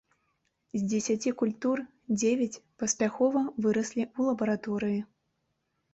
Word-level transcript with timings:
З 0.77 0.79
дзесяці 0.93 1.33
культур 1.41 1.77
дзевяць 2.19 2.61
паспяхова 2.85 3.45
выраслі 3.67 4.03
ў 4.09 4.29
лабараторыі. 4.29 4.99